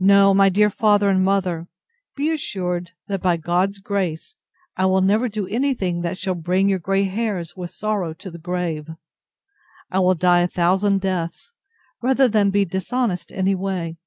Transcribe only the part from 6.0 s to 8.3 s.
that shall bring your grey hairs with sorrow to